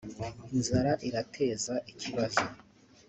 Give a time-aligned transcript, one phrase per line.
[0.55, 2.43] inzara irateza ikibazo